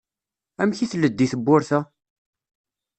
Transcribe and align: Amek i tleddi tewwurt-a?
Amek 0.61 0.79
i 0.83 0.87
tleddi 0.91 1.27
tewwurt-a? 1.31 1.79